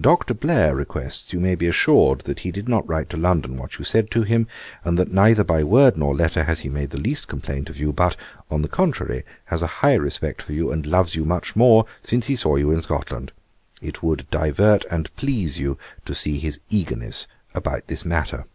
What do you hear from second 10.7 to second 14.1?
and loves you much more since he saw you in Scotland. It